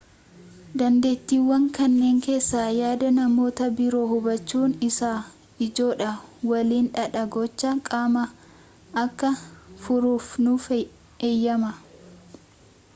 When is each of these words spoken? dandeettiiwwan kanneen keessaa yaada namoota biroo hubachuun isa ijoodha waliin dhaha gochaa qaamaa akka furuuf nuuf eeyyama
dandeettiiwwan 0.79 1.63
kanneen 1.77 2.17
keessaa 2.25 2.69
yaada 2.79 3.09
namoota 3.17 3.67
biroo 3.79 4.07
hubachuun 4.13 4.73
isa 4.87 5.11
ijoodha 5.67 6.09
waliin 6.53 6.89
dhaha 6.97 7.23
gochaa 7.37 7.75
qaamaa 7.91 8.27
akka 9.05 9.31
furuuf 9.83 10.31
nuuf 10.47 10.67
eeyyama 11.29 11.71